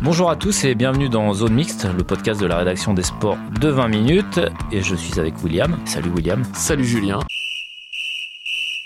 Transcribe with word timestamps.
Bonjour 0.00 0.30
à 0.30 0.36
tous 0.36 0.64
et 0.64 0.76
bienvenue 0.76 1.08
dans 1.08 1.34
Zone 1.34 1.54
Mixte, 1.54 1.88
le 1.96 2.04
podcast 2.04 2.40
de 2.40 2.46
la 2.46 2.58
rédaction 2.58 2.94
des 2.94 3.02
sports 3.02 3.36
de 3.60 3.68
20 3.68 3.88
minutes. 3.88 4.40
Et 4.70 4.80
je 4.80 4.94
suis 4.94 5.18
avec 5.18 5.42
William. 5.42 5.76
Salut 5.86 6.10
William. 6.10 6.44
Salut 6.54 6.84
Julien. 6.84 7.18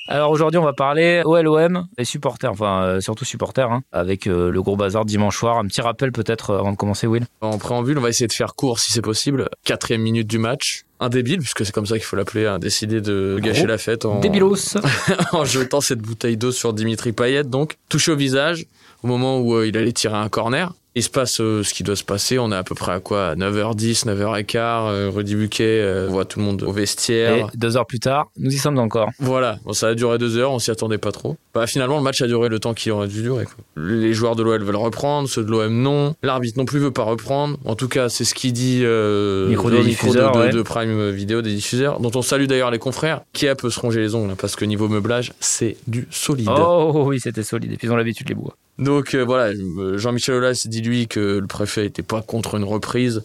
Alors 0.09 0.31
aujourd'hui, 0.31 0.57
on 0.57 0.65
va 0.65 0.73
parler 0.73 1.21
OLOM, 1.25 1.87
les 1.99 2.07
supporters, 2.07 2.51
enfin 2.51 2.83
euh, 2.83 3.01
surtout 3.01 3.27
supporters, 3.27 3.71
hein, 3.71 3.83
avec 3.93 4.27
euh, 4.27 4.51
le 4.51 4.63
gros 4.63 4.75
bazar 4.75 5.05
dimanche 5.05 5.37
soir. 5.37 5.59
Un 5.59 5.67
petit 5.67 5.83
rappel 5.83 6.13
peut-être 6.13 6.51
euh, 6.51 6.59
avant 6.59 6.73
de 6.73 6.77
commencer, 6.79 7.07
Will. 7.07 7.27
En 7.43 7.59
préambule, 7.59 7.99
on 7.99 8.03
va 8.03 8.09
essayer 8.09 8.27
de 8.27 8.33
faire 8.33 8.55
court 8.55 8.79
si 8.79 8.91
c'est 8.91 9.03
possible. 9.03 9.51
Quatrième 9.65 10.01
minute 10.01 10.27
du 10.27 10.39
match. 10.39 10.85
Un 10.99 11.11
débile, 11.11 11.41
puisque 11.41 11.67
c'est 11.67 11.73
comme 11.73 11.87
ça 11.87 11.97
qu'il 11.97 12.05
faut 12.05 12.17
l'appeler, 12.17 12.47
a 12.47 12.59
décidé 12.59 13.03
de 13.03 13.39
gâcher 13.43 13.67
la 13.67 13.77
fête 13.77 14.07
en, 14.07 14.21
Débilos. 14.21 14.79
en 15.33 15.45
jetant 15.45 15.83
cette 15.83 16.01
bouteille 16.01 16.39
d'eau 16.39 16.53
sur 16.53 16.73
Dimitri 16.73 17.13
Payet, 17.13 17.45
donc 17.45 17.77
touché 17.89 18.13
au 18.13 18.17
visage 18.17 18.67
au 19.03 19.07
moment 19.07 19.41
où 19.41 19.55
euh, 19.55 19.67
il 19.67 19.77
allait 19.77 19.93
tirer 19.93 20.17
un 20.17 20.29
corner. 20.29 20.73
Il 20.95 21.03
se 21.03 21.09
passe 21.09 21.41
euh, 21.41 21.63
ce 21.63 21.73
qui 21.73 21.83
doit 21.85 21.97
se 21.97 22.05
passer. 22.05 22.39
On 22.39 22.53
est 22.53 22.57
à 22.57 22.63
peu 22.65 22.75
près 22.75 22.93
à 22.93 23.01
quoi? 23.01 23.29
À 23.29 23.35
9h10, 23.35 24.05
9h15. 24.07 24.57
Euh, 24.59 25.11
Rudy 25.15 25.35
Buquet, 25.37 25.65
euh, 25.81 26.07
on 26.09 26.13
voit 26.13 26.25
tout 26.27 26.39
le 26.39 26.45
monde 26.45 26.63
au 26.65 26.73
vestiaire. 26.73 27.49
Et 27.55 27.57
deux 27.57 27.77
heures 27.79 27.87
plus 27.87 27.99
tard, 28.01 28.31
nous 28.39 28.51
y 28.53 28.59
sommes 28.59 28.79
encore. 28.79 29.09
Voilà, 29.19 29.59
bon, 29.65 29.73
ça 29.73 29.89
a 29.89 29.95
duré 29.95 30.19
deux 30.19 30.37
heures, 30.37 30.53
on 30.53 30.59
s'y 30.59 30.71
attendait 30.71 30.99
pas 30.99 31.11
trop. 31.13 31.37
Bah, 31.55 31.67
finalement, 31.67 31.97
le 31.97 32.03
match 32.03 32.21
a 32.21 32.27
duré 32.27 32.49
le 32.51 32.59
temps 32.59 32.75
qu'il 32.75 32.93
aurait 32.93 33.09
dû 33.09 33.23
durer. 33.23 33.45
Quoi. 33.45 33.55
Les 33.83 34.13
joueurs 34.13 34.37
de 34.37 34.43
l'OL 34.43 34.63
veulent 34.63 34.77
reprendre, 34.77 35.29
ceux 35.29 35.45
de 35.45 35.51
l'OM 35.51 35.73
non. 35.83 36.15
L'arbitre 36.23 36.59
non 36.59 36.65
plus 36.67 36.79
veut 36.79 36.91
pas 36.91 37.05
reprendre. 37.05 37.57
En 37.65 37.75
tout 37.75 37.89
cas, 37.89 38.09
c'est 38.11 38.25
ce 38.25 38.35
qu'il 38.35 38.53
dit 38.53 38.81
euh, 38.85 39.49
Micro 39.49 39.71
des 39.71 39.83
diffuseurs, 39.83 40.33
de, 40.33 40.39
de- 40.41 40.45
ouais. 40.45 40.53
de 40.53 40.63
Prime 40.63 41.11
Vidéo 41.11 41.41
des 41.41 41.55
diffuseurs, 41.55 42.01
dont 42.01 42.13
on 42.15 42.23
salue 42.23 42.45
d'ailleurs 42.45 42.71
les 42.71 42.79
confrères, 42.79 43.23
qui 43.33 43.49
a 43.49 43.55
peut 43.55 43.71
se 43.71 43.81
ronger 43.81 44.01
les 44.01 44.15
ongles, 44.15 44.35
parce 44.37 44.57
que 44.57 44.65
niveau 44.67 44.89
meublage, 44.89 45.33
c'est 45.41 45.77
du 45.87 46.07
solide. 46.11 46.49
Oh 46.55 47.05
oui, 47.07 47.19
c'était 47.19 47.43
solide. 47.43 47.73
Et 47.73 47.77
puis 47.77 47.87
ils 47.89 47.91
ont 47.93 47.97
l'habitude, 47.97 48.29
les 48.29 48.35
bois. 48.35 48.57
Donc 48.79 49.15
euh, 49.15 49.23
voilà, 49.23 49.53
euh, 49.53 49.99
Jean-Michel 49.99 50.37
Aulas 50.37 50.67
dit 50.67 50.81
lui 50.81 51.07
que 51.07 51.39
le 51.39 51.47
préfet 51.47 51.87
était 51.87 52.03
pas 52.03 52.23
contre 52.23 52.57
une 52.57 52.65
reprise, 52.65 53.23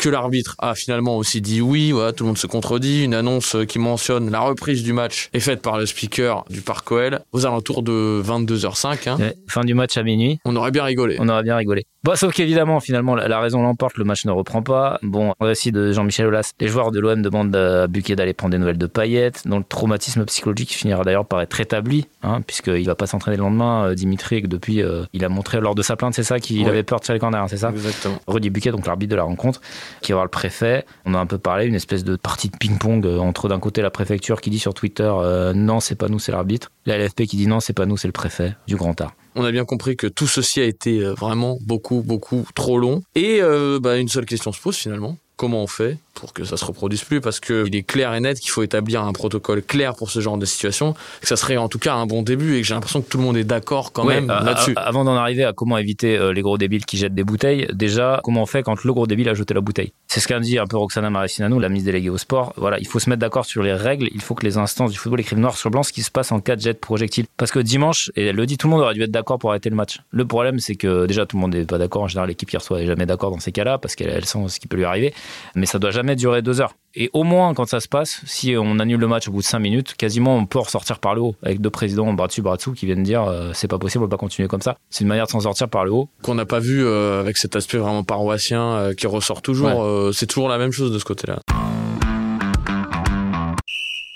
que 0.00 0.08
l'arbitre 0.08 0.56
a 0.58 0.74
finalement 0.74 1.16
aussi 1.16 1.40
dit 1.40 1.60
oui, 1.60 1.92
voilà, 1.92 2.12
tout 2.12 2.24
le 2.24 2.28
monde 2.28 2.38
se 2.38 2.46
contredit. 2.46 3.04
Une 3.04 3.14
annonce 3.14 3.56
qui 3.68 3.78
mentionne 3.78 4.30
la 4.30 4.40
reprise 4.40 4.82
du 4.82 4.92
match 4.92 5.28
est 5.32 5.40
faite 5.40 5.62
par 5.62 5.78
le 5.78 5.86
speaker 5.86 6.44
du 6.50 6.60
Parc 6.60 6.90
OL 6.90 7.20
aux 7.32 7.46
alentours 7.46 7.82
de 7.82 8.22
22h05. 8.24 9.08
hein. 9.08 9.16
Ouais, 9.18 9.34
Fin 9.48 9.62
du 9.64 9.74
match 9.74 9.96
à 9.96 10.02
minuit. 10.02 10.38
On 10.44 10.56
aurait 10.56 10.70
bien 10.70 10.84
rigolé. 10.84 11.16
On 11.20 11.28
aurait 11.28 11.42
bien 11.42 11.56
rigolé. 11.56 11.84
Bon, 12.02 12.14
sauf 12.16 12.32
qu'évidemment, 12.32 12.80
finalement, 12.80 13.14
la, 13.14 13.28
la 13.28 13.40
raison 13.40 13.60
l'emporte, 13.62 13.98
le 13.98 14.04
match 14.04 14.24
ne 14.24 14.30
reprend 14.30 14.62
pas. 14.62 14.98
Bon, 15.02 15.34
récit 15.38 15.70
de 15.70 15.92
Jean-Michel 15.92 16.26
Aulas, 16.26 16.52
les 16.58 16.68
joueurs 16.68 16.92
de 16.92 16.98
l'OM 16.98 17.20
demandent 17.20 17.54
à 17.54 17.86
Buquet 17.88 18.16
d'aller 18.16 18.32
prendre 18.32 18.52
des 18.52 18.58
nouvelles 18.58 18.78
de 18.78 18.86
Payet, 18.86 19.32
dont 19.44 19.58
le 19.58 19.64
traumatisme 19.64 20.24
psychologique 20.24 20.70
finira 20.72 21.04
d'ailleurs 21.04 21.26
par 21.26 21.42
être 21.42 21.52
rétabli, 21.52 22.06
hein, 22.22 22.40
puisqu'il 22.46 22.86
va 22.86 22.94
pas 22.94 23.06
s'entraîner 23.06 23.36
le 23.36 23.42
lendemain, 23.42 23.84
euh, 23.88 23.94
Dimitri, 23.94 24.36
et 24.36 24.42
que 24.42 24.46
depuis, 24.46 24.82
euh, 24.82 25.02
il 25.12 25.26
a 25.26 25.28
montré 25.28 25.60
lors 25.60 25.74
de 25.74 25.82
sa 25.82 25.96
plainte, 25.96 26.14
c'est 26.14 26.22
ça, 26.22 26.40
qu'il 26.40 26.62
Ouais. 26.62 26.68
avait 26.70 26.82
peur 26.84 27.00
de 27.00 27.04
tirer 27.04 27.16
le 27.18 27.20
corner, 27.20 27.42
hein, 27.42 27.48
c'est 27.48 27.58
ça? 27.58 27.68
Exactement. 27.70 28.18
Rudy 28.26 28.48
Buquet, 28.48 28.70
donc 28.70 28.86
l'arbitre 28.86 29.10
de 29.10 29.16
la 29.16 29.24
rencontre, 29.24 29.60
qui 30.00 30.12
va 30.12 30.16
voir 30.16 30.24
le 30.24 30.30
préfet. 30.30 30.84
On 31.04 31.14
a 31.14 31.18
un 31.18 31.26
peu 31.26 31.38
parlé, 31.38 31.66
une 31.66 31.74
espèce 31.74 32.04
de 32.04 32.16
partie 32.16 32.48
de 32.48 32.56
ping-pong 32.56 33.06
euh, 33.06 33.18
entre 33.18 33.48
d'un 33.48 33.58
côté 33.58 33.82
la 33.82 33.90
préfecture 33.90 34.40
qui 34.40 34.50
dit 34.50 34.58
sur 34.58 34.74
Twitter 34.74 35.10
euh, 35.10 35.52
non, 35.52 35.80
c'est 35.80 35.94
pas 35.94 36.08
nous, 36.08 36.18
c'est 36.18 36.32
l'arbitre. 36.32 36.70
La 36.86 36.98
LFP 36.98 37.22
qui 37.22 37.36
dit 37.36 37.46
non, 37.46 37.60
c'est 37.60 37.72
pas 37.72 37.86
nous, 37.86 37.96
c'est 37.96 38.08
le 38.08 38.12
préfet 38.12 38.54
du 38.66 38.76
Grand 38.76 39.00
Art. 39.00 39.14
On 39.36 39.44
a 39.44 39.52
bien 39.52 39.64
compris 39.64 39.96
que 39.96 40.06
tout 40.06 40.26
ceci 40.26 40.60
a 40.60 40.64
été 40.64 40.98
euh, 40.98 41.14
vraiment 41.14 41.58
beaucoup, 41.62 42.02
beaucoup 42.02 42.44
trop 42.54 42.78
long. 42.78 43.02
Et 43.14 43.40
bah, 43.80 43.96
une 43.98 44.08
seule 44.08 44.26
question 44.26 44.52
se 44.52 44.60
pose 44.60 44.76
finalement. 44.76 45.16
Comment 45.36 45.62
on 45.62 45.66
fait 45.66 45.98
pour 46.14 46.32
que 46.32 46.44
ça 46.44 46.56
se 46.56 46.64
reproduise 46.64 47.02
plus 47.04 47.20
Parce 47.20 47.40
que 47.40 47.64
il 47.66 47.74
est 47.76 47.82
clair 47.82 48.12
et 48.14 48.20
net 48.20 48.38
qu'il 48.40 48.50
faut 48.50 48.62
établir 48.62 49.02
un 49.02 49.12
protocole 49.12 49.62
clair 49.62 49.94
pour 49.94 50.10
ce 50.10 50.20
genre 50.20 50.36
de 50.38 50.44
situation. 50.46 50.94
Que 51.20 51.28
ça 51.28 51.36
serait 51.36 51.56
en 51.56 51.68
tout 51.68 51.78
cas 51.78 51.94
un 51.94 52.06
bon 52.06 52.22
début 52.22 52.56
et 52.56 52.60
que 52.62 52.66
j'ai 52.66 52.74
l'impression 52.74 53.00
que 53.02 53.08
tout 53.08 53.18
le 53.18 53.24
monde 53.24 53.36
est 53.36 53.44
d'accord 53.44 53.92
quand 53.92 54.04
Ouais, 54.06 54.20
même 54.20 54.30
a- 54.30 54.42
là-dessus. 54.42 54.74
Avant 54.76 55.04
d'en 55.04 55.14
arriver 55.14 55.44
à 55.44 55.52
comment 55.52 55.78
éviter 55.78 56.16
euh, 56.18 56.32
les 56.32 56.42
gros 56.42 56.58
débiles 56.58 56.84
qui 56.84 56.96
jettent 56.96 57.14
des 57.14 57.24
bouteilles, 57.24 57.66
déjà, 57.72 58.20
comment 58.24 58.42
on 58.42 58.46
fait 58.46 58.62
quand 58.62 58.82
le 58.84 58.92
gros 58.92 59.06
débile 59.06 59.28
a 59.28 59.34
jeté 59.34 59.54
la 59.54 59.60
bouteille? 59.60 59.92
C'est 60.08 60.20
ce 60.20 60.26
qu'a 60.28 60.40
dit 60.40 60.58
un 60.58 60.66
peu 60.66 60.76
Roxana 60.76 61.08
Maracineanu, 61.10 61.60
la 61.60 61.68
ministre 61.68 61.86
déléguée 61.86 62.10
au 62.10 62.18
sport. 62.18 62.52
Voilà, 62.56 62.78
il 62.80 62.86
faut 62.86 62.98
se 62.98 63.08
mettre 63.08 63.20
d'accord 63.20 63.44
sur 63.46 63.62
les 63.62 63.72
règles, 63.72 64.08
il 64.12 64.20
faut 64.20 64.34
que 64.34 64.44
les 64.44 64.56
instances 64.58 64.90
du 64.90 64.98
football 64.98 65.20
écrivent 65.20 65.38
noir 65.38 65.56
sur 65.56 65.70
blanc 65.70 65.82
ce 65.82 65.92
qui 65.92 66.02
se 66.02 66.10
passe 66.10 66.32
en 66.32 66.40
cas 66.40 66.56
de 66.56 66.60
jet 66.60 66.72
de 66.74 66.78
projectile. 66.78 67.26
Parce 67.36 67.52
que 67.52 67.60
dimanche, 67.60 68.10
et 68.16 68.26
elle 68.26 68.36
le 68.36 68.46
dit, 68.46 68.56
tout 68.58 68.66
le 68.66 68.72
monde 68.72 68.82
aurait 68.82 68.94
dû 68.94 69.02
être 69.02 69.10
d'accord 69.10 69.38
pour 69.38 69.50
arrêter 69.50 69.70
le 69.70 69.76
match. 69.76 70.00
Le 70.10 70.24
problème, 70.26 70.58
c'est 70.58 70.74
que 70.74 71.06
déjà, 71.06 71.26
tout 71.26 71.36
le 71.36 71.40
monde 71.42 71.54
n'est 71.54 71.64
pas 71.64 71.78
d'accord. 71.78 72.02
En 72.02 72.08
général, 72.08 72.28
l'équipe 72.28 72.48
qui 72.50 72.56
reçoit 72.56 72.80
n'est 72.80 72.86
jamais 72.86 73.06
d'accord 73.06 73.30
dans 73.30 73.38
ces 73.40 73.52
cas-là 73.52 73.78
parce 73.78 73.94
qu'elle 73.94 74.10
elle 74.10 74.24
sent 74.24 74.38
ce 74.48 74.58
qui 74.58 74.66
peut 74.66 74.76
lui 74.76 74.84
arriver. 74.84 75.14
Mais 75.54 75.66
ça 75.66 75.78
doit 75.78 75.90
jamais 75.92 76.09
durer 76.16 76.42
deux 76.42 76.60
heures. 76.60 76.74
Et 76.94 77.08
au 77.12 77.22
moins, 77.22 77.54
quand 77.54 77.66
ça 77.66 77.78
se 77.78 77.86
passe, 77.86 78.20
si 78.24 78.56
on 78.56 78.78
annule 78.80 78.98
le 78.98 79.06
match 79.06 79.28
au 79.28 79.32
bout 79.32 79.40
de 79.40 79.44
cinq 79.44 79.60
minutes, 79.60 79.94
quasiment 79.94 80.36
on 80.36 80.46
peut 80.46 80.58
ressortir 80.58 80.98
par 80.98 81.14
le 81.14 81.20
haut, 81.20 81.36
avec 81.42 81.60
deux 81.60 81.70
présidents 81.70 82.12
bras 82.12 82.26
dessus, 82.26 82.42
bras 82.42 82.56
dessous, 82.56 82.72
qui 82.72 82.86
viennent 82.86 83.04
dire 83.04 83.24
euh, 83.24 83.52
c'est 83.54 83.68
pas 83.68 83.78
possible, 83.78 84.02
on 84.04 84.06
peut 84.08 84.16
pas 84.16 84.20
continuer 84.20 84.48
comme 84.48 84.62
ça. 84.62 84.76
C'est 84.90 85.02
une 85.02 85.08
manière 85.08 85.26
de 85.26 85.30
s'en 85.30 85.40
sortir 85.40 85.68
par 85.68 85.84
le 85.84 85.92
haut. 85.92 86.08
Qu'on 86.22 86.34
n'a 86.34 86.46
pas 86.46 86.58
vu 86.58 86.84
euh, 86.84 87.20
avec 87.20 87.36
cet 87.36 87.54
aspect 87.54 87.78
vraiment 87.78 88.02
paroissien 88.02 88.62
euh, 88.62 88.94
qui 88.94 89.06
ressort 89.06 89.42
toujours. 89.42 89.78
Ouais. 89.78 90.12
C'est 90.12 90.26
toujours 90.26 90.48
la 90.48 90.58
même 90.58 90.72
chose 90.72 90.92
de 90.92 90.98
ce 90.98 91.04
côté-là. 91.04 91.40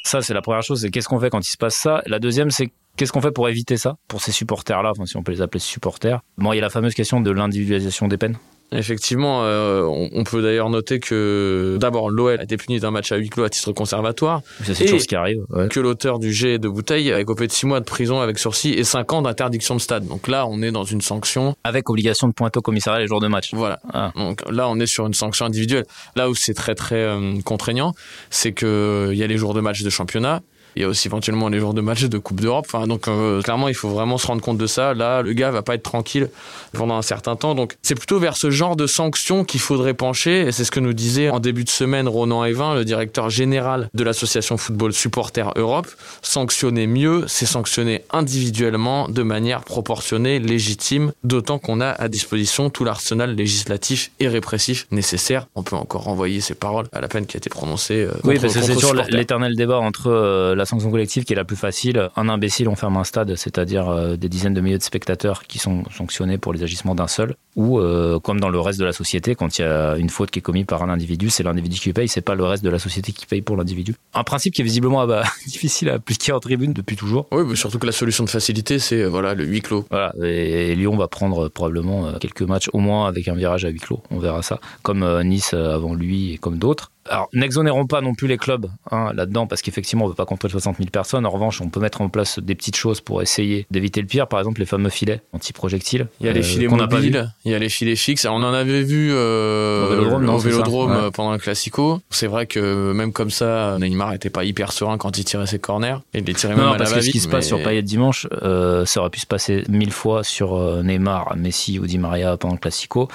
Ça, 0.05 0.21
c'est 0.21 0.35
la 0.35 0.43
première 0.43 0.63
chose, 0.63 0.83
c'est 0.83 0.91
qu'est-ce 0.91 1.09
qu'on 1.09 1.19
fait 1.19 1.31
quand 1.31 1.41
il 1.41 1.51
se 1.51 1.57
passe 1.57 1.77
ça? 1.77 2.03
La 2.07 2.19
deuxième, 2.19 2.51
c'est 2.51 2.71
qu'est-ce 2.97 3.11
qu'on 3.11 3.21
fait 3.21 3.33
pour 3.33 3.49
éviter 3.49 3.77
ça, 3.77 3.97
pour 4.07 4.21
ces 4.21 4.33
supporters-là, 4.33 4.91
enfin 4.91 5.07
si 5.07 5.17
on 5.17 5.23
peut 5.23 5.33
les 5.33 5.43
appeler 5.43 5.61
supporters. 5.61 6.21
Bon, 6.39 6.53
il 6.53 6.57
y 6.57 6.59
a 6.59 6.63
la 6.63 6.71
fameuse 6.71 6.95
question 6.95 7.21
de 7.21 7.31
l'individualisation 7.31 8.07
des 8.07 8.19
peines. 8.19 8.37
Effectivement, 8.75 9.45
euh, 9.45 9.83
on, 9.83 10.11
on 10.13 10.25
peut 10.25 10.43
d'ailleurs 10.43 10.69
noter 10.69 11.01
que 11.01 11.79
d'abord 11.81 12.11
l'OL 12.11 12.39
a 12.39 12.43
été 12.43 12.57
puni 12.57 12.81
d'un 12.81 12.91
match 12.91 13.13
à 13.13 13.17
huis 13.17 13.31
clos 13.31 13.45
à 13.45 13.49
titre 13.49 13.73
conservatoire. 13.73 14.43
Ça, 14.65 14.75
c'est 14.75 14.85
toujours 14.85 15.01
ce 15.01 15.07
qui 15.07 15.15
arrive. 15.15 15.39
ouais. 15.51 15.69
que 15.69 15.81
l'auteur 15.81 16.19
du 16.19 16.33
jet 16.33 16.59
de 16.59 16.69
bouteille 16.69 17.13
a 17.13 17.21
écopé 17.21 17.47
de 17.47 17.53
6 17.53 17.67
mois 17.67 17.81
de 17.81 17.85
prison 17.85 18.21
avec 18.21 18.39
sursis 18.39 18.71
et 18.71 18.85
5 18.85 19.13
ans 19.13 19.23
d'interdiction 19.23 19.77
de 19.77 19.81
stade. 19.81 20.07
Donc 20.07 20.29
là, 20.29 20.47
on 20.47 20.61
est 20.63 20.73
dans 20.73 20.85
une 20.85 21.01
sanction. 21.01 21.55
Avec 21.65 21.89
obligation 21.89 22.29
de 22.29 22.33
pointer 22.33 22.59
au 22.59 22.63
commissariat 22.63 23.01
les 23.01 23.07
jours 23.07 23.21
de 23.21 23.29
match. 23.29 23.51
Voilà. 23.53 23.81
Ah. 23.93 24.13
Donc 24.17 24.43
là, 24.51 24.69
on 24.69 24.79
est 24.81 24.87
sur 24.87 25.07
une 25.07 25.15
sanction 25.15 25.47
individuelle. 25.47 25.85
Là 26.17 26.29
où 26.29 26.35
c'est 26.35 26.55
très 26.55 26.75
très 26.75 26.97
euh, 26.97 27.41
contraignant, 27.45 27.95
c'est 28.31 28.53
que 28.53 29.11
il 29.13 29.19
y 29.19 29.23
a 29.23 29.27
les 29.27 29.37
jours 29.37 29.55
de 29.55 29.61
match 29.61 29.83
de 29.83 29.91
championnat. 29.91 30.43
Il 30.77 30.83
y 30.83 30.85
a 30.85 30.89
aussi 30.89 31.09
éventuellement 31.09 31.49
les 31.49 31.61
jours 31.61 31.75
de 31.75 31.81
match 31.81 32.03
de 32.05 32.19
Coupe 32.19 32.41
d'Europe. 32.41 32.67
Enfin, 32.69 32.87
donc 32.87 33.09
euh, 33.09 33.41
clairement, 33.43 33.69
il 33.69 33.75
faut 33.75 33.89
vraiment 33.91 34.19
se 34.19 34.27
rendre 34.27 34.43
compte 34.43 34.59
de 34.59 34.67
ça. 34.67 34.95
Là, 34.95 35.23
le 35.23 35.33
gars 35.33 35.51
va 35.51 35.63
pas 35.63 35.75
être 35.75 35.83
tranquille 35.83 36.29
pendant 36.73 36.97
un 36.97 37.03
certain 37.03 37.37
temps. 37.37 37.55
Donc 37.55 37.77
c'est 37.83 37.95
plutôt 37.95 38.19
vers 38.19 38.37
ce 38.37 38.51
genre 38.51 38.77
de 38.77 38.87
sanctions 38.87 39.45
qu'il 39.45 39.61
faudrait 39.61 39.95
pencher. 39.95 40.43
Et 40.49 40.53
c'est 40.53 40.65
ce 40.65 40.71
que 40.71 40.81
nous 40.81 40.93
disait 40.93 41.31
en 41.31 41.41
début 41.41 41.65
de 41.65 41.71
semaine 41.71 42.09
Ronan 42.09 42.45
Evin, 42.45 42.75
le 42.75 42.85
directeur 42.85 43.31
général 43.31 43.89
de 43.95 44.05
l'association 44.05 44.57
Football 44.57 44.93
Supporter 44.93 45.51
Europe. 45.57 45.87
Sanctionner 46.23 46.87
mieux, 46.87 47.25
c'est 47.29 47.47
sanctionner 47.47 48.03
individuellement, 48.13 49.09
de 49.09 49.23
manière 49.23 49.63
proportionnée, 49.63 50.39
légitime, 50.39 51.13
d'autant 51.23 51.59
qu'on 51.59 51.81
a 51.81 51.89
à 51.91 52.09
disposition 52.09 52.71
tout 52.71 52.85
l'arsenal 52.85 53.35
législatif 53.35 54.11
et 54.21 54.29
répressif 54.29 54.87
nécessaire. 54.91 55.47
On 55.55 55.63
peut 55.63 55.77
encore 55.77 56.03
renvoyer 56.05 56.41
ces 56.41 56.55
paroles 56.55 56.87
à 56.93 57.01
la 57.01 57.09
peine 57.09 57.27
qui 57.27 57.37
a 57.37 57.39
été 57.39 57.51
prononcée. 57.51 57.95
euh, 58.05 58.11
Oui, 58.25 58.35
contre- 58.35 58.43
parce 58.43 58.55
que 58.55 58.63
c'est 58.63 58.75
toujours 58.75 58.95
l'éternel 59.09 59.55
débat 59.57 59.79
entre 59.79 60.09
euh, 60.11 60.55
la 60.55 60.64
sanction 60.67 60.91
collective 60.91 61.25
qui 61.25 61.33
est 61.33 61.37
la 61.37 61.45
plus 61.45 61.57
facile. 61.57 62.11
Un 62.17 62.29
imbécile, 62.29 62.69
on 62.69 62.75
ferme 62.75 62.97
un 62.97 63.05
stade, 63.05 63.35
c'est-à-dire 63.37 63.89
euh, 63.89 64.17
des 64.17 64.29
dizaines 64.29 64.55
de 64.55 64.61
milliers 64.61 64.79
de 64.79 64.83
spectateurs 64.83 65.45
qui 65.45 65.59
sont 65.59 65.85
sanctionnés 65.91 66.39
pour 66.39 66.53
les 66.53 66.63
agissements 66.63 66.95
d'un 66.95 67.07
seul. 67.07 67.37
Ou, 67.57 67.79
euh, 67.79 68.19
comme 68.19 68.41
dans 68.41 68.49
le 68.49 68.59
reste 68.61 68.81
de 68.81 68.85
la 68.85 68.93
société, 68.93 69.35
quand 69.35 69.59
il 69.59 69.63
y 69.63 69.65
a 69.65 69.97
une 69.97 70.11
faute 70.11 70.31
qui 70.31 70.41
est 70.41 70.43
commise 70.43 70.67
par 70.67 70.83
un 70.83 70.89
individu, 70.89 71.31
c'est 71.31 71.43
l'individu 71.43 71.79
qui 71.79 71.93
paye, 71.93 72.09
c'est 72.09 72.21
pas 72.21 72.35
le 72.35 72.45
reste 72.45 72.65
de 72.65 72.71
la 72.71 72.79
société 72.79 73.13
qui 73.13 73.27
paye 73.27 73.43
pour 73.43 73.57
l'individu. 73.57 73.95
Un 74.15 74.25
principe 74.25 74.55
qui 74.55 74.63
est 74.63 74.65
visiblement 74.65 75.01
ah 75.01 75.07
bah, 75.07 75.23
difficile 75.47 75.91
à 75.91 75.95
appliquer 75.95 76.33
en 76.33 76.41
tribune 76.41 76.73
depuis 76.73 76.97
toujours. 76.97 77.27
Oui, 77.33 77.45
mais 77.47 77.57
surtout 77.57 77.79
que 77.79 77.87
la 77.87 77.93
solution 77.93 78.25
de 78.25 78.31
facilité, 78.31 78.79
c'est 78.79 79.03
euh, 79.03 79.09
voilà 79.09 79.35
le 79.35 79.45
huis 79.45 79.61
clos. 79.61 79.87
Voilà, 79.91 80.13
et, 80.23 80.73
et 80.73 80.75
Lyon 80.75 80.97
va 80.97 81.09
prendre 81.09 81.49
probablement 81.49 82.13
quelques 82.19 82.43
matchs, 82.43 82.69
au 82.73 82.79
moins 82.79 83.07
avec 83.07 83.29
un 83.29 83.35
virage 83.35 83.65
à 83.65 83.69
huis 83.69 83.81
clos. 83.81 84.03
On 84.11 84.19
verra 84.19 84.43
ça. 84.43 84.61
Comme 84.83 85.23
Nice 85.23 85.55
avant 85.55 85.95
lui 85.95 86.33
et 86.33 86.39
comme 86.39 86.59
d'autres. 86.59 86.91
Alors, 87.09 87.29
n'exonérons 87.35 87.87
pas 87.87 88.01
non 88.01 88.15
plus 88.15 88.29
les 88.29 88.39
clubs 88.39 88.67
hein, 88.91 89.13
là-dedans, 89.15 89.47
parce 89.47 89.61
qu'effectivement, 89.61 90.05
on 90.05 90.09
ne 90.09 90.13
veut 90.13 90.17
pas 90.17 90.25
contrôler 90.25 90.53
60 90.53 90.79
000 90.79 90.89
personnes. 90.91 91.27
En 91.27 91.31
revanche, 91.31 91.61
on 91.61 91.69
peut 91.69 91.81
mettre 91.81 92.01
en 92.01 92.09
place 92.09 92.39
des 92.39 92.55
petites 92.55 92.77
choses 92.77 93.01
pour 93.03 93.21
essayer 93.21 93.67
d'éviter 93.71 94.01
le 94.01 94.07
pire. 94.07 94.27
Par 94.27 94.39
exemple, 94.41 94.61
les 94.61 94.67
fameux 94.67 94.89
filets 94.89 95.21
anti-projectiles. 95.33 96.09
Il 96.21 96.27
y 96.27 96.29
a 96.29 96.33
les 96.33 96.41
euh, 96.41 96.43
filets 96.43 96.69
mobiles, 96.69 97.31
il 97.45 97.53
y 97.53 97.55
a 97.55 97.59
les 97.59 97.69
filets 97.69 97.97
fixes. 97.97 98.25
On 98.25 98.43
en 98.43 98.55
avait 98.55 98.83
vu 98.83 99.11
euh, 99.13 99.85
Au 99.87 99.91
Vélodrome, 99.91 100.25
non, 100.25 100.35
au 100.35 100.39
c'est 100.39 100.45
ça 100.45 100.57
Vélodrome, 100.57 100.91
Ouais. 100.93 100.97
euh, 100.97 101.11
pendant 101.11 101.33
le 101.33 101.39
Classico. 101.39 102.01
C'est 102.11 102.27
vrai 102.27 102.47
que 102.47 102.93
même 102.93 103.13
comme 103.13 103.31
ça, 103.31 103.77
Neymar 103.79 104.15
était 104.15 104.31
pas 104.31 104.45
hyper 104.45 104.73
serein 104.73 104.97
quand 104.97 105.19
il 105.19 105.25
tirait 105.25 105.47
ses 105.47 105.59
corners. 105.59 105.97
Il 106.15 106.25
les 106.25 106.33
tirait 106.35 106.55
Non, 106.55 106.59
même 106.61 106.67
non, 106.69 106.73
à 106.75 106.77
parce 106.79 106.91
la 106.93 106.97
que 106.99 107.03
ce 107.05 107.11
qui 107.11 107.21
se 107.21 107.29
passe 107.29 107.45
mais- 107.45 107.49
sur 107.59 107.63
Payet 107.63 107.83
dimanche, 107.83 108.27
euh, 108.43 108.87
ça 108.87 109.01
aurait 109.01 109.11
pu 109.11 109.21
se 109.21 109.27
passer 109.27 109.65
mille 109.69 109.93
fois 109.93 110.25
sur 110.25 110.55
euh, 110.57 110.83
Neymar, 110.83 111.37
Messi 111.37 111.79
ou 111.79 111.87
Di 111.87 111.99
Maria 111.99 112.37
pendant 112.39 112.55
le 112.55 112.61
Classico. 112.61 113.09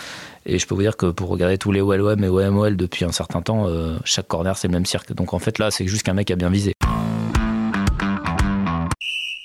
Et 0.51 0.57
je 0.57 0.65
peux 0.65 0.73
vous 0.73 0.81
dire 0.81 0.97
que 0.97 1.05
pour 1.05 1.29
regarder 1.29 1.59
tous 1.59 1.71
les 1.71 1.79
OLOM 1.79 2.23
et 2.23 2.27
OMOL 2.27 2.75
depuis 2.75 3.05
un 3.05 3.11
certain 3.11 3.43
temps, 3.43 3.67
euh, 3.67 3.99
chaque 4.03 4.27
corner 4.27 4.57
c'est 4.57 4.67
le 4.67 4.71
même 4.71 4.85
cirque. 4.87 5.13
Donc 5.13 5.35
en 5.35 5.39
fait 5.39 5.59
là, 5.59 5.69
c'est 5.69 5.85
juste 5.85 6.01
qu'un 6.01 6.15
mec 6.15 6.31
a 6.31 6.35
bien 6.35 6.49
visé. 6.49 6.73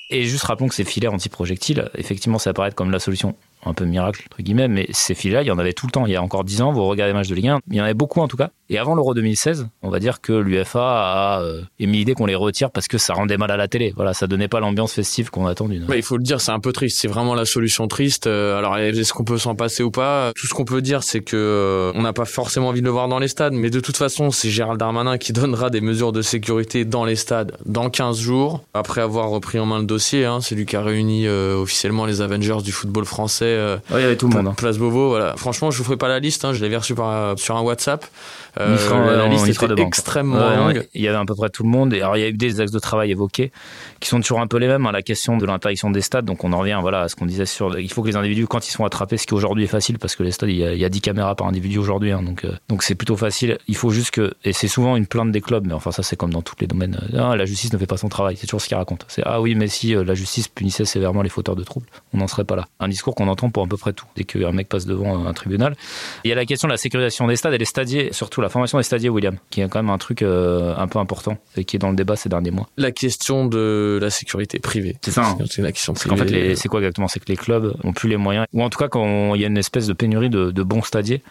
Et 0.09 0.23
juste 0.23 0.45
rappelons 0.45 0.67
que 0.67 0.73
ces 0.73 0.83
filets 0.83 1.07
anti-projectiles, 1.07 1.91
effectivement, 1.95 2.39
ça 2.39 2.49
apparaît 2.49 2.71
comme 2.71 2.89
la 2.89 2.97
solution 2.97 3.35
un 3.65 3.73
peu 3.73 3.85
miracle, 3.85 4.23
entre 4.31 4.41
guillemets, 4.41 4.67
mais 4.67 4.87
ces 4.91 5.15
filets-là, 5.15 5.41
il 5.41 5.47
y 5.47 5.51
en 5.51 5.57
avait 5.57 5.73
tout 5.73 5.87
le 5.87 5.91
temps. 5.91 6.05
Il 6.05 6.11
y 6.11 6.15
a 6.15 6.21
encore 6.21 6.43
10 6.43 6.61
ans, 6.61 6.71
vous 6.71 6.85
regardez 6.85 7.13
les 7.13 7.17
matchs 7.17 7.29
de 7.29 7.35
Ligue 7.35 7.49
1, 7.49 7.59
il 7.69 7.75
y 7.75 7.81
en 7.81 7.83
avait 7.83 7.93
beaucoup 7.93 8.21
en 8.21 8.27
tout 8.27 8.37
cas. 8.37 8.49
Et 8.69 8.79
avant 8.79 8.95
l'Euro 8.95 9.13
2016, 9.13 9.67
on 9.83 9.89
va 9.89 9.99
dire 9.99 10.21
que 10.21 10.33
l'UFA 10.33 10.79
a 10.79 11.41
euh, 11.41 11.61
émis 11.77 11.97
l'idée 11.97 12.15
qu'on 12.15 12.25
les 12.25 12.33
retire 12.33 12.71
parce 12.71 12.87
que 12.87 12.97
ça 12.97 13.13
rendait 13.13 13.37
mal 13.37 13.51
à 13.51 13.57
la 13.57 13.67
télé. 13.67 13.93
Voilà, 13.95 14.15
ça 14.15 14.25
donnait 14.25 14.47
pas 14.47 14.59
l'ambiance 14.59 14.93
festive 14.93 15.29
qu'on 15.29 15.45
attendue. 15.45 15.83
Ouais, 15.87 15.99
il 15.99 16.03
faut 16.03 16.17
le 16.17 16.23
dire, 16.23 16.41
c'est 16.41 16.51
un 16.51 16.59
peu 16.59 16.73
triste. 16.73 16.97
C'est 16.99 17.07
vraiment 17.07 17.35
la 17.35 17.45
solution 17.45 17.87
triste. 17.87 18.25
Euh, 18.25 18.57
Alors, 18.57 18.75
est-ce 18.77 19.13
qu'on 19.13 19.23
peut 19.23 19.37
s'en 19.37 19.53
passer 19.53 19.83
ou 19.83 19.91
pas? 19.91 20.31
Tout 20.35 20.47
ce 20.47 20.55
qu'on 20.55 20.65
peut 20.65 20.81
dire, 20.81 21.03
c'est 21.03 21.21
que 21.21 21.35
euh, 21.35 21.91
on 21.93 22.01
n'a 22.01 22.13
pas 22.13 22.25
forcément 22.25 22.69
envie 22.69 22.79
de 22.79 22.85
le 22.85 22.91
voir 22.91 23.07
dans 23.07 23.19
les 23.19 23.27
stades. 23.27 23.53
Mais 23.53 23.69
de 23.69 23.79
toute 23.79 23.97
façon, 23.97 24.31
c'est 24.31 24.49
Gérald 24.49 24.79
Darmanin 24.79 25.19
qui 25.19 25.31
donnera 25.33 25.69
des 25.69 25.81
mesures 25.81 26.11
de 26.11 26.23
sécurité 26.23 26.85
dans 26.85 27.05
les 27.05 27.15
stades 27.15 27.55
dans 27.65 27.91
15 27.91 28.17
jours, 28.17 28.63
après 28.73 29.01
avoir 29.01 29.29
repris 29.29 29.59
en 29.59 29.67
main 29.67 29.77
le 29.77 29.85
dossier. 29.85 30.25
Hein, 30.25 30.39
c'est 30.41 30.55
lui 30.55 30.65
qui 30.65 30.75
a 30.75 30.81
réuni 30.81 31.27
officiellement 31.27 32.05
les 32.05 32.21
Avengers 32.21 32.63
du 32.63 32.71
football 32.71 33.05
français. 33.05 33.54
Euh, 33.55 33.77
Ouais, 33.91 33.99
il 33.99 34.03
y 34.03 34.05
avait 34.05 34.15
tout 34.17 34.27
le 34.27 34.35
monde. 34.35 34.47
hein. 34.47 34.53
Place 34.55 34.77
Beauvau, 34.77 35.09
voilà. 35.09 35.35
Franchement, 35.37 35.71
je 35.71 35.77
vous 35.79 35.83
ferai 35.83 35.97
pas 35.97 36.07
la 36.07 36.19
liste. 36.19 36.45
Hein, 36.45 36.53
je 36.53 36.61
l'avais 36.61 36.77
reçu 36.77 36.93
par, 36.95 37.37
sur 37.39 37.55
un 37.57 37.61
WhatsApp. 37.61 38.05
Sera, 38.57 39.11
la 39.15 39.27
liste 39.27 39.47
était 39.63 39.81
extrêmement 39.81 40.37
Ouais, 40.47 40.55
longue. 40.55 40.87
Il 40.93 41.01
y 41.01 41.07
avait 41.07 41.17
à 41.17 41.25
peu 41.25 41.35
près 41.35 41.49
tout 41.49 41.63
le 41.63 41.69
monde. 41.69 41.93
Et 41.93 42.01
alors, 42.01 42.15
il 42.17 42.21
y 42.21 42.23
a 42.23 42.29
eu 42.29 42.33
des 42.33 42.61
axes 42.61 42.71
de 42.71 42.79
travail 42.79 43.11
évoqués 43.11 43.51
qui 43.99 44.07
sont 44.09 44.19
toujours 44.21 44.39
un 44.39 44.47
peu 44.47 44.57
les 44.57 44.67
mêmes. 44.67 44.85
hein. 44.85 44.91
La 44.91 45.01
question 45.01 45.37
de 45.37 45.45
l'interdiction 45.45 45.89
des 45.91 46.01
stades. 46.01 46.25
Donc, 46.25 46.43
on 46.43 46.53
en 46.53 46.59
revient 46.59 46.77
voilà, 46.81 47.01
à 47.01 47.09
ce 47.09 47.15
qu'on 47.15 47.25
disait 47.25 47.45
sur. 47.45 47.77
Il 47.77 47.91
faut 47.91 48.01
que 48.01 48.07
les 48.07 48.15
individus, 48.15 48.47
quand 48.47 48.65
ils 48.67 48.71
sont 48.71 48.85
attrapés, 48.85 49.17
ce 49.17 49.27
qui 49.27 49.33
aujourd'hui 49.33 49.65
est 49.65 49.67
facile 49.67 49.99
parce 49.99 50.15
que 50.15 50.23
les 50.23 50.31
stades, 50.31 50.49
il 50.49 50.57
y 50.57 50.65
a, 50.65 50.73
il 50.73 50.79
y 50.79 50.85
a 50.85 50.89
10 50.89 51.01
caméras 51.01 51.35
par 51.35 51.47
individu 51.47 51.77
aujourd'hui. 51.79 52.11
hein. 52.11 52.21
donc, 52.23 52.45
euh, 52.45 52.51
donc, 52.69 52.83
c'est 52.83 52.95
plutôt 52.95 53.17
facile. 53.17 53.57
Il 53.67 53.75
faut 53.75 53.89
juste 53.89 54.11
que. 54.11 54.33
Et 54.45 54.53
c'est 54.53 54.67
souvent 54.69 54.95
une 54.95 55.05
plainte 55.07 55.31
des 55.31 55.41
clubs. 55.41 55.65
Mais 55.67 55.73
enfin, 55.73 55.91
ça, 55.91 56.01
c'est 56.03 56.15
comme 56.15 56.31
dans 56.31 56.41
tous 56.41 56.55
les 56.61 56.67
domaines. 56.67 56.97
Ah, 57.17 57.35
la 57.35 57.45
justice 57.45 57.73
ne 57.73 57.77
fait 57.77 57.87
pas 57.87 57.97
son 57.97 58.07
travail. 58.09 58.37
C'est 58.37 58.47
toujours 58.47 58.61
ce 58.61 58.67
qu'ils 58.67 58.77
racontent. 58.77 59.05
C'est 59.09 59.23
Ah 59.25 59.41
oui, 59.41 59.55
mais 59.55 59.67
si 59.67 59.95
euh, 59.95 60.03
la 60.03 60.13
justice 60.13 60.47
punissait 60.47 60.85
sévèrement 60.85 61.21
les 61.23 61.29
fauteurs 61.29 61.55
de 61.57 61.63
troubles, 61.63 61.87
on 62.13 62.19
n'en 62.19 62.27
serait 62.27 62.45
pas 62.45 62.55
là. 62.55 62.67
Un 62.79 62.87
discours 62.87 63.15
qu'on 63.15 63.27
entend 63.27 63.44
pour 63.49 63.63
à 63.63 63.67
peu 63.67 63.77
près 63.77 63.93
tout. 63.93 64.05
Dès 64.15 64.23
qu'un 64.23 64.51
mec 64.51 64.67
passe 64.69 64.85
devant 64.85 65.25
un 65.25 65.33
tribunal. 65.33 65.75
Il 66.23 66.29
y 66.29 66.31
a 66.31 66.35
la 66.35 66.45
question 66.45 66.67
de 66.67 66.73
la 66.73 66.77
sécurisation 66.77 67.27
des 67.27 67.35
stades 67.35 67.53
et 67.53 67.57
les 67.57 67.65
stadiers, 67.65 68.09
surtout 68.11 68.41
la 68.41 68.49
formation 68.49 68.77
des 68.77 68.83
stadiers, 68.83 69.09
William, 69.09 69.37
qui 69.49 69.61
est 69.61 69.69
quand 69.69 69.79
même 69.79 69.89
un 69.89 69.97
truc 69.97 70.21
euh, 70.21 70.75
un 70.77 70.87
peu 70.87 70.99
important 70.99 71.37
et 71.57 71.63
qui 71.65 71.75
est 71.75 71.79
dans 71.79 71.89
le 71.89 71.95
débat 71.95 72.15
ces 72.15 72.29
derniers 72.29 72.51
mois. 72.51 72.67
La 72.77 72.91
question 72.91 73.45
de 73.45 73.99
la 74.01 74.09
sécurité 74.09 74.59
privée. 74.59 74.95
C'est 75.01 75.11
ça, 75.11 75.25
hein. 75.25 75.37
C'est 75.49 75.61
la 75.61 75.71
question 75.71 75.93
Parce 75.93 76.05
qu'en 76.05 76.15
fait, 76.17 76.25
privée. 76.25 76.49
les- 76.49 76.55
c'est 76.55 76.67
quoi 76.67 76.79
exactement? 76.79 77.07
C'est 77.07 77.19
que 77.19 77.27
les 77.29 77.37
clubs 77.37 77.75
ont 77.83 77.93
plus 77.93 78.09
les 78.09 78.17
moyens, 78.17 78.45
ou 78.53 78.63
en 78.63 78.69
tout 78.69 78.79
cas 78.79 78.87
quand 78.87 79.35
il 79.35 79.41
y 79.41 79.43
a 79.43 79.47
une 79.47 79.57
espèce 79.57 79.87
de 79.87 79.93
pénurie 79.93 80.29
de, 80.29 80.51
de 80.51 80.63
bons 80.63 80.81
stadiers 80.83 81.21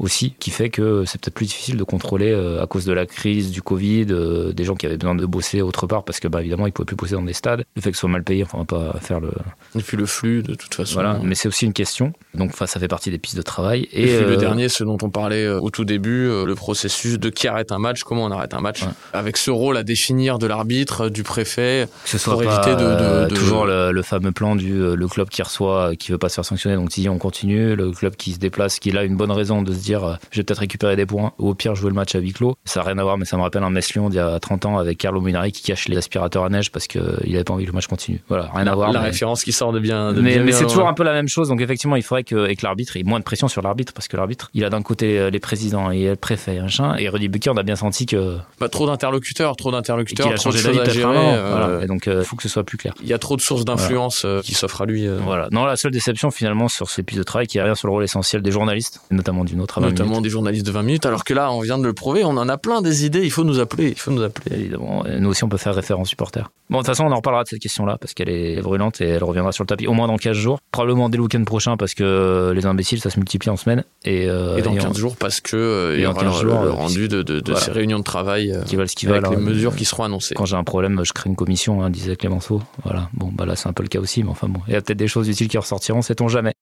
aussi, 0.00 0.34
qui 0.40 0.50
fait 0.50 0.70
que 0.70 1.04
c'est 1.06 1.20
peut-être 1.20 1.34
plus 1.34 1.46
difficile 1.46 1.76
de 1.76 1.84
contrôler 1.84 2.32
euh, 2.32 2.60
à 2.62 2.66
cause 2.66 2.84
de 2.84 2.92
la 2.92 3.06
crise, 3.06 3.50
du 3.52 3.62
Covid, 3.62 4.06
euh, 4.10 4.52
des 4.52 4.64
gens 4.64 4.74
qui 4.74 4.86
avaient 4.86 4.96
besoin 4.96 5.14
de 5.14 5.24
bosser 5.26 5.60
autre 5.62 5.86
part 5.86 6.02
parce 6.04 6.18
que 6.20 6.26
bah, 6.26 6.40
évidemment 6.40 6.66
ils 6.66 6.72
pouvaient 6.72 6.86
plus 6.86 6.96
bosser 6.96 7.14
dans 7.14 7.22
des 7.22 7.34
stades, 7.34 7.64
le 7.76 7.82
fait 7.82 7.90
que 7.90 7.96
ce 7.96 8.00
soit 8.00 8.08
mal 8.08 8.24
payé, 8.24 8.42
enfin 8.42 8.56
on 8.58 8.60
va 8.62 8.92
pas 8.92 8.98
faire 9.00 9.20
le 9.20 9.30
Et 9.78 9.82
puis 9.82 9.96
le 9.96 10.06
flux, 10.06 10.42
de 10.42 10.54
toute 10.54 10.74
façon. 10.74 10.94
voilà, 10.94 11.20
mais 11.22 11.34
c'est 11.34 11.48
aussi 11.48 11.66
une 11.66 11.72
question. 11.74 12.12
Donc 12.34 12.52
ça 12.56 12.66
fait 12.66 12.88
partie 12.88 13.10
des 13.10 13.18
pistes 13.18 13.36
de 13.36 13.42
travail 13.42 13.88
et, 13.92 14.04
puis 14.06 14.24
le 14.24 14.32
euh, 14.32 14.36
dernier, 14.36 14.68
ce 14.68 14.82
dont 14.84 14.98
on 15.02 15.10
parlait 15.10 15.46
au 15.48 15.70
tout 15.70 15.84
début, 15.84 16.26
le 16.44 16.54
processus 16.54 17.18
de 17.18 17.28
qui 17.28 17.46
arrête 17.46 17.70
un 17.70 17.78
match, 17.78 18.02
comment 18.02 18.24
on 18.24 18.30
arrête 18.30 18.54
un 18.54 18.60
match, 18.60 18.82
Ouais. 18.82 18.88
avec 19.12 19.36
ce 19.36 19.50
rôle 19.50 19.76
à 19.76 19.82
définir 19.82 20.38
de 20.38 20.46
l'arbitre, 20.46 21.08
du 21.10 21.22
préfet. 21.22 21.86
que 22.04 22.08
ce 22.10 22.16
soit 22.18 22.32
pour 22.32 22.42
éviter 22.42 22.70
de- 22.74 23.24
de- 23.24 23.28
de- 23.28 23.34
toujours 23.34 23.66
le, 23.66 23.92
le 23.92 24.02
fameux 24.02 24.32
plan 24.32 24.56
du 24.56 24.72
le 24.96 25.08
club 25.08 25.28
qui 25.28 25.42
reçoit 25.42 25.94
qui 25.96 26.12
veut 26.12 26.18
pas 26.18 26.28
se 26.28 26.36
faire 26.36 26.44
sanctionner 26.44 26.76
donc 26.76 26.90
si 26.92 27.08
on 27.08 27.18
continue 27.18 27.74
le 27.76 27.90
club 27.90 28.14
qui 28.16 28.32
se 28.32 28.38
déplace 28.38 28.78
qui 28.78 28.96
a 28.96 29.02
une 29.04 29.16
bonne 29.16 29.30
raison 29.32 29.62
de 29.62 29.72
se 29.72 29.78
dire 29.78 29.89
euh, 30.04 30.14
je 30.30 30.38
vais 30.40 30.44
peut-être 30.44 30.58
récupérer 30.58 30.96
des 30.96 31.06
points 31.06 31.32
ou 31.38 31.50
au 31.50 31.54
pire 31.54 31.74
jouer 31.74 31.90
le 31.90 31.94
match 31.94 32.14
à 32.14 32.18
huis 32.18 32.32
clos 32.32 32.54
ça 32.64 32.80
n'a 32.80 32.86
rien 32.86 32.98
à 32.98 33.02
voir 33.02 33.18
mais 33.18 33.24
ça 33.24 33.36
me 33.36 33.42
rappelle 33.42 33.62
un 33.62 33.70
Metz 33.70 33.92
Lyon 33.94 34.08
d'il 34.08 34.16
y 34.16 34.20
a 34.20 34.38
30 34.38 34.66
ans 34.66 34.78
avec 34.78 34.98
Carlo 34.98 35.20
Munari 35.20 35.52
qui 35.52 35.62
cache 35.62 35.88
les 35.88 35.96
aspirateurs 35.96 36.44
à 36.44 36.48
neige 36.48 36.70
parce 36.70 36.86
qu'il 36.86 37.00
avait 37.34 37.44
pas 37.44 37.54
envie 37.54 37.64
que 37.64 37.70
le 37.70 37.74
match 37.74 37.86
continue 37.86 38.22
voilà 38.28 38.48
rien 38.54 38.66
à 38.66 38.74
voir 38.74 38.92
la 38.92 39.00
mais- 39.00 39.06
référence 39.06 39.42
qui 39.44 39.52
sort 39.52 39.72
de 39.72 39.78
bien. 39.80 40.12
de 40.12 40.20
mais, 40.20 40.52
c'est 40.52 40.66
toujours 40.66 40.88
un 40.88 40.94
peu 40.94 41.02
la 41.02 41.12
même 41.12 41.28
chose, 41.28 41.48
donc 41.48 41.60
effectivement, 41.60 41.96
il 41.96 42.02
faudrait 42.02 42.24
que, 42.24 42.34
avec 42.36 42.62
l'arbitre, 42.62 42.96
il 42.96 43.00
y 43.00 43.02
ait 43.02 43.08
moins 43.08 43.18
de 43.18 43.24
pression 43.24 43.48
sur 43.48 43.62
l'arbitre, 43.62 43.92
parce 43.92 44.08
que 44.08 44.16
l'arbitre, 44.16 44.50
il 44.54 44.64
a 44.64 44.70
d'un 44.70 44.82
côté 44.82 45.18
euh, 45.18 45.30
les 45.30 45.38
présidents 45.40 45.90
et 45.90 46.08
le 46.08 46.16
préfet, 46.16 46.56
et 46.56 46.60
machin, 46.60 46.96
et 46.96 47.08
Rudy 47.08 47.28
Bucky, 47.28 47.48
on 47.50 47.56
a 47.56 47.62
bien 47.62 47.76
senti 47.76 48.06
que 48.06 48.36
Bah, 48.60 48.68
trop 48.68 48.86
d'interlocuteurs, 48.86 49.56
trop 49.56 49.70
d'interlocuteurs, 49.72 50.26
a 50.28 50.34
trop 50.34 50.50
de 50.50 50.56
changé 50.56 50.64
d'avis 50.64 50.78
peut-être 50.92 51.06
euh, 51.06 51.50
Voilà. 51.50 51.84
Et 51.84 51.86
donc, 51.86 52.06
il 52.06 52.22
faut 52.24 52.36
que 52.36 52.42
ce 52.42 52.48
soit 52.48 52.64
plus 52.64 52.78
clair. 52.78 52.94
Il 53.02 53.08
y 53.08 53.12
a 53.12 53.18
trop 53.18 53.36
de 53.36 53.40
sources 53.40 53.64
d'influence 53.64 54.24
euh, 54.24 54.40
qui 54.42 54.54
s'offrent 54.54 54.82
à 54.82 54.86
lui. 54.86 55.06
euh, 55.06 55.18
Voilà. 55.22 55.48
Non, 55.52 55.64
la 55.64 55.76
seule 55.76 55.92
déception 55.92 56.30
finalement 56.30 56.68
sur 56.68 56.90
ces 56.90 57.02
pistes 57.02 57.18
de 57.18 57.24
travail, 57.24 57.46
qui 57.46 57.60
revient 57.60 57.76
sur 57.76 57.88
le 57.88 57.92
rôle 57.92 58.04
essentiel 58.04 58.42
des 58.42 58.50
journalistes, 58.50 59.00
et 59.10 59.14
notamment 59.14 59.44
du 59.44 59.56
nôtre 59.56 59.78
à 59.78 59.79
20 59.80 59.88
Notamment 59.88 60.10
minutes. 60.10 60.24
des 60.24 60.30
journalistes 60.30 60.66
de 60.66 60.70
20 60.72 60.82
minutes, 60.82 61.06
alors 61.06 61.24
que 61.24 61.34
là, 61.34 61.50
on 61.52 61.60
vient 61.60 61.78
de 61.78 61.84
le 61.84 61.92
prouver, 61.92 62.24
on 62.24 62.30
en 62.36 62.48
a 62.48 62.58
plein 62.58 62.82
des 62.82 63.04
idées, 63.04 63.22
il 63.24 63.30
faut 63.30 63.44
nous 63.44 63.58
appeler, 63.60 63.88
il 63.88 63.98
faut 63.98 64.10
nous 64.10 64.22
appeler. 64.22 64.56
Évidemment, 64.60 65.04
nous 65.18 65.28
aussi 65.30 65.44
on 65.44 65.48
peut 65.48 65.56
faire 65.56 65.74
référence 65.74 66.08
supporter. 66.08 66.42
Bon, 66.68 66.78
de 66.78 66.82
toute 66.82 66.86
façon, 66.86 67.04
on 67.04 67.10
en 67.12 67.16
reparlera 67.16 67.42
de 67.42 67.48
cette 67.48 67.58
question-là 67.60 67.98
parce 68.00 68.14
qu'elle 68.14 68.28
est 68.28 68.60
brûlante 68.62 69.00
et 69.00 69.06
elle 69.08 69.24
reviendra 69.24 69.50
sur 69.52 69.64
le 69.64 69.66
tapis 69.66 69.88
au 69.88 69.92
moins 69.92 70.06
dans 70.06 70.16
15 70.16 70.36
jours. 70.36 70.60
Probablement 70.70 71.08
dès 71.08 71.16
le 71.16 71.24
week-end 71.24 71.42
prochain 71.44 71.76
parce 71.76 71.94
que 71.94 72.52
les 72.54 72.64
imbéciles 72.66 73.00
ça 73.00 73.10
se 73.10 73.18
multiplie 73.18 73.50
en 73.50 73.56
semaine. 73.56 73.82
Et, 74.04 74.28
euh, 74.28 74.56
Et 74.56 74.62
dans 74.62 74.72
et 74.74 74.78
on- 74.80 74.84
15 74.84 74.98
jours, 74.98 75.16
parce 75.16 75.40
que 75.40 75.56
euh, 75.56 75.94
il 75.96 76.02
y 76.02 76.06
aura 76.06 76.14
15 76.20 76.42
le, 76.42 76.48
jours, 76.48 76.60
le 76.62 76.68
euh, 76.68 76.72
rendu 76.72 77.08
de, 77.08 77.22
de, 77.22 77.40
de 77.40 77.50
voilà. 77.50 77.60
ces 77.60 77.72
réunions 77.72 77.98
de 77.98 78.04
travail 78.04 78.52
euh, 78.52 78.62
qui 78.62 78.76
valent 78.76 78.86
ce 78.88 78.94
qu'ils 78.94 79.10
avec 79.10 79.28
les 79.28 79.36
hein. 79.36 79.40
mesures 79.40 79.74
qui 79.74 79.84
seront 79.84 80.04
annoncées. 80.04 80.34
Quand 80.36 80.44
j'ai 80.44 80.56
un 80.56 80.62
problème, 80.64 81.00
je 81.04 81.12
crée 81.12 81.28
une 81.28 81.36
commission, 81.36 81.82
hein, 81.82 81.90
disait 81.90 82.14
Clémenceau. 82.14 82.62
Voilà. 82.84 83.08
Bon, 83.14 83.30
bah 83.32 83.46
là, 83.46 83.56
c'est 83.56 83.68
un 83.68 83.72
peu 83.72 83.82
le 83.82 83.88
cas 83.88 83.98
aussi, 83.98 84.22
mais 84.22 84.30
enfin 84.30 84.48
bon. 84.48 84.60
Il 84.68 84.72
y 84.72 84.76
a 84.76 84.80
peut-être 84.80 84.98
des 84.98 85.08
choses 85.08 85.28
utiles 85.28 85.48
qui 85.48 85.58
ressortiront, 85.58 86.02
sait-on 86.02 86.28
jamais. 86.28 86.52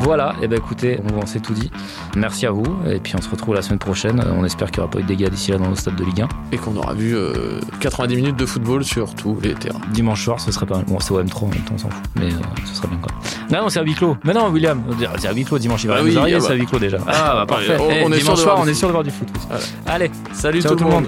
Voilà, 0.00 0.34
et 0.40 0.48
ben 0.48 0.56
écoutez, 0.58 0.98
on, 1.14 1.26
s'est 1.26 1.40
tout 1.40 1.52
dit. 1.52 1.70
Merci 2.16 2.46
à 2.46 2.50
vous, 2.50 2.64
et 2.86 2.98
puis 3.00 3.14
on 3.16 3.20
se 3.20 3.28
retrouve 3.28 3.54
la 3.54 3.62
semaine 3.62 3.78
prochaine. 3.78 4.20
On 4.38 4.44
espère 4.44 4.70
qu'il 4.70 4.78
n'y 4.78 4.84
aura 4.84 4.90
pas 4.90 4.98
eu 5.00 5.02
de 5.02 5.08
dégâts 5.08 5.28
d'ici 5.28 5.50
là 5.50 5.58
dans 5.58 5.68
nos 5.68 5.76
stades 5.76 5.96
de 5.96 6.04
Ligue 6.04 6.22
1. 6.22 6.28
Et 6.52 6.56
qu'on 6.56 6.74
aura 6.76 6.94
vu 6.94 7.14
euh, 7.14 7.60
90 7.80 8.16
minutes 8.16 8.36
de 8.36 8.46
football 8.46 8.82
sur 8.82 9.14
tous 9.14 9.38
les 9.42 9.54
terrains. 9.54 9.80
Dimanche 9.92 10.24
soir, 10.24 10.40
ce 10.40 10.50
serait 10.52 10.64
pas 10.66 10.76
mal. 10.76 10.86
Bon, 10.86 10.98
c'est 11.00 11.12
au 11.12 11.22
M3 11.22 11.44
en 11.44 11.46
même 11.48 11.58
temps, 11.64 11.74
on 11.74 11.78
s'en 11.78 11.90
fout, 11.90 12.02
mais 12.16 12.32
euh, 12.32 12.36
ce 12.64 12.74
serait 12.74 12.88
bien 12.88 12.98
quoi. 12.98 13.12
Non, 13.52 13.62
non, 13.64 13.68
c'est 13.68 13.80
à 13.80 13.82
huis 13.82 13.94
clos. 13.94 14.16
Mais 14.24 14.32
non, 14.32 14.48
William, 14.48 14.82
c'est 15.18 15.28
à 15.28 15.32
huis 15.32 15.44
clos 15.44 15.58
dimanche, 15.58 15.84
il 15.84 15.88
va 15.88 15.96
Ah 15.98 16.02
oui, 16.02 16.16
arriver, 16.16 16.36
ah 16.36 16.38
bah. 16.38 16.44
c'est 16.46 16.52
à 16.52 16.56
huis 16.56 16.66
clos 16.66 16.78
déjà. 16.78 16.98
Ah, 17.06 17.32
bah 17.34 17.46
parfait. 17.46 17.76
on- 17.78 17.90
Eh, 17.90 18.04
on 18.04 18.12
est 18.12 18.20
sûr 18.20 18.22
dimanche 18.22 18.36
de 18.38 18.42
soir, 18.42 18.54
voir 18.56 18.58
on 18.60 18.64
du 18.64 18.70
est 18.70 18.72
foot. 18.72 18.78
sûr 18.78 18.88
de 18.88 18.92
voir 18.92 19.04
du 19.04 19.10
foot. 19.10 19.28
Voilà. 19.48 19.62
Allez, 19.86 20.10
Salut 20.32 20.62
ciao 20.62 20.74
tout, 20.74 20.84
le 20.84 20.90
monde. 20.90 21.06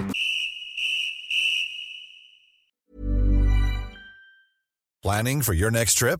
Planning 5.01 5.41
for 5.41 5.53
your 5.53 5.71
next 5.71 5.97
trip? 5.97 6.19